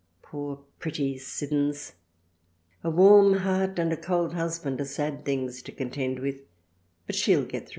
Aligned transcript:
Poor 0.23 0.57
pretty 0.79 1.19
Siddons. 1.19 1.93
A 2.83 2.89
Warm 2.89 3.35
Heart 3.35 3.77
and 3.77 3.93
a 3.93 3.95
Cold 3.97 4.33
Husband 4.33 4.81
are 4.81 4.85
sad 4.85 5.23
things 5.25 5.61
to 5.61 5.71
contend 5.71 6.17
with 6.17 6.41
but 7.05 7.15
she'll 7.15 7.45
get 7.45 7.67
thro'. 7.67 7.69